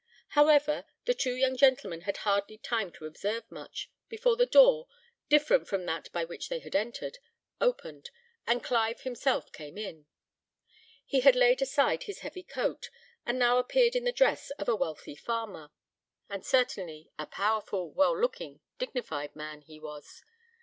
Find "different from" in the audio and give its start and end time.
5.29-5.85